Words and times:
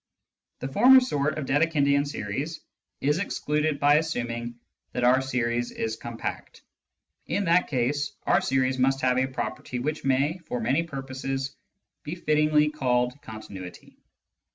The 0.61 0.67
former 0.67 0.99
sort 0.99 1.37
of 1.37 1.45
Dedekindian 1.45 2.07
series 2.07 2.61
is 3.01 3.19
excluded 3.19 3.79
by 3.79 3.97
assuming 3.97 4.59
that 4.93 5.03
our 5.03 5.21
series 5.21 5.69
is 5.69 5.95
compact; 5.95 6.63
in 7.27 7.43
that 7.45 7.67
case 7.67 8.11
our 8.25 8.41
series 8.41 8.79
must 8.79 9.01
have 9.01 9.19
a 9.19 9.27
property 9.27 9.77
which 9.77 10.03
may, 10.03 10.39
for 10.39 10.59
many 10.59 10.81
purposes, 10.81 11.55
be 12.01 12.15
fittingly 12.15 12.71
called 12.71 13.13
continuity. 13.21 13.99